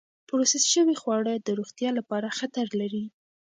[0.27, 3.05] پروسس شوې خواړه د روغتیا لپاره خطر لري.